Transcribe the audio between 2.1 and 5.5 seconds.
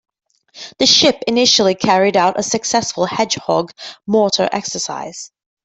out a successful Hedgehog mortar exercise.